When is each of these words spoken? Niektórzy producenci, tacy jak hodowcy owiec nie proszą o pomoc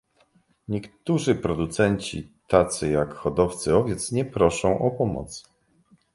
Niektórzy 0.67 1.35
producenci, 1.35 2.31
tacy 2.47 2.89
jak 2.89 3.13
hodowcy 3.13 3.75
owiec 3.75 4.11
nie 4.11 4.25
proszą 4.25 4.79
o 4.79 4.91
pomoc 4.91 5.45